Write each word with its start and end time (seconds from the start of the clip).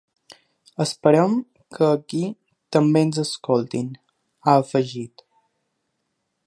Esperem 0.85 1.35
que 1.77 1.83
aquí 1.89 2.23
també 2.77 3.05
ens 3.09 3.21
escoltin, 3.25 3.93
ha 4.49 4.57
afegit. 4.65 5.27